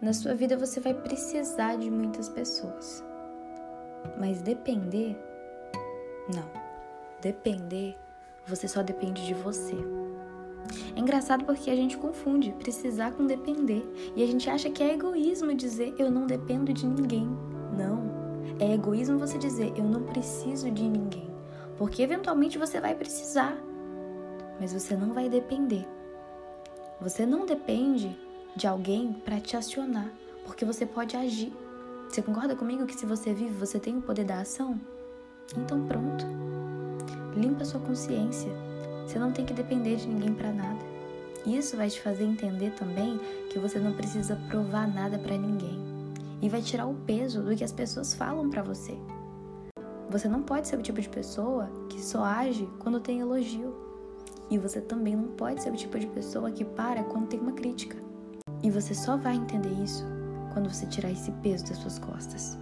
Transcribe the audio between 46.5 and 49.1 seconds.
tirar o peso do que as pessoas falam para você.